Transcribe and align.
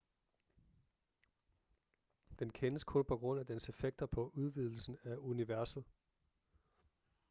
den 2.39 2.49
kendes 2.51 2.83
kun 2.83 3.05
på 3.05 3.17
grund 3.17 3.39
af 3.39 3.45
dens 3.45 3.69
effekter 3.69 4.05
på 4.05 4.31
udvidelsen 4.35 4.97
af 5.03 5.15
universet 5.17 5.83